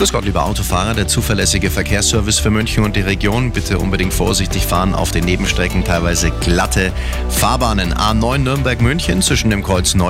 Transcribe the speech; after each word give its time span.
Grüß 0.00 0.12
Gott, 0.12 0.24
lieber 0.24 0.46
Autofahrer, 0.46 0.94
der 0.94 1.08
zuverlässige 1.08 1.70
Verkehrsservice 1.70 2.38
für 2.38 2.48
München 2.48 2.84
und 2.84 2.96
die 2.96 3.02
Region. 3.02 3.50
Bitte 3.50 3.78
unbedingt 3.78 4.14
vorsichtig 4.14 4.64
fahren 4.64 4.94
auf 4.94 5.10
den 5.10 5.26
Nebenstrecken, 5.26 5.84
teilweise 5.84 6.30
glatte 6.30 6.90
Fahrbahnen. 7.28 7.92
A9 7.92 8.38
Nürnberg-München 8.38 9.20
zwischen 9.20 9.50
dem 9.50 9.62
Kreuz 9.62 9.94
Neu 9.94 10.08